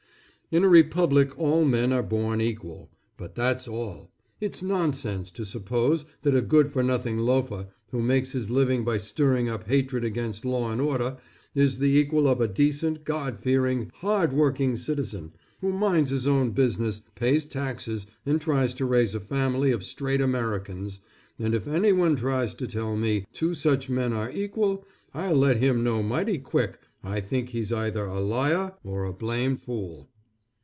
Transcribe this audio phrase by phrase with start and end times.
[0.53, 4.11] In a republic all men are born equal, but that's all.
[4.41, 8.97] It's nonsense to suppose that a good for nothing loafer who makes his living by
[8.97, 11.15] stirring up hatred against law and order,
[11.55, 16.51] is the equal of a decent, God fearing, hard working citizen, who minds his own
[16.51, 20.99] business, pays taxes, and tries to raise a family of straight Americans,
[21.39, 25.81] and if anyone tries to tell me two such men are equal, I'll let him
[25.81, 30.09] know mighty quick I think he's either a liar or a blame fool.